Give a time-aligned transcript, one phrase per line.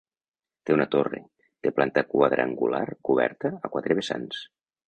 [0.69, 1.19] Té una torre,
[1.67, 4.43] de planta quadrangular coberta a quatre vessants.